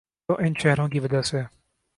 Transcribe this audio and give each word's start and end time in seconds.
تو 0.27 0.35
ان 0.39 0.55
چہروں 0.55 0.87
کی 0.87 0.99
وجہ 0.99 1.21
سے۔ 1.21 1.41